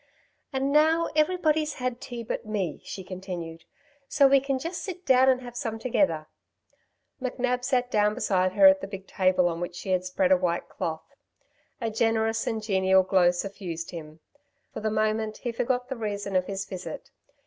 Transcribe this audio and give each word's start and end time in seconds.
"And 0.51 0.71
now 0.71 1.09
everybody's 1.15 1.73
had 1.75 2.01
tea 2.01 2.23
but 2.23 2.43
me," 2.43 2.81
she 2.83 3.03
continued. 3.03 3.65
"So 4.07 4.27
we 4.27 4.39
can 4.39 4.57
just 4.57 4.81
sit 4.83 5.05
down 5.05 5.29
and 5.29 5.41
have 5.41 5.55
some 5.55 5.77
together." 5.77 6.25
McNab 7.21 7.63
sat 7.63 7.91
down 7.91 8.15
beside 8.15 8.53
her 8.53 8.65
at 8.65 8.81
the 8.81 8.87
big 8.87 9.05
table 9.05 9.47
on 9.47 9.61
which 9.61 9.75
she 9.75 9.91
had 9.91 10.03
spread 10.03 10.31
a 10.31 10.37
white 10.37 10.67
cloth. 10.69 11.03
A 11.79 11.91
generous 11.91 12.47
and 12.47 12.63
genial 12.63 13.03
glow 13.03 13.29
suffused 13.29 13.91
him. 13.91 14.21
For 14.73 14.79
the 14.79 14.89
moment 14.89 15.37
he 15.37 15.51
forgot 15.51 15.87
the 15.87 15.95
reason 15.97 16.35
of 16.35 16.47
his 16.47 16.65
visit. 16.65 17.11